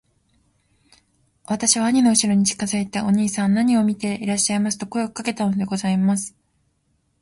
[1.45, 6.35] 私は兄のうしろに近づいて『兄さん何を見ていらっしゃいます』と声をかけたのでございます。